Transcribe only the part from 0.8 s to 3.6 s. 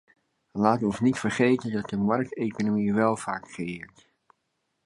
ons niet vergeten dat de markteconomie welvaart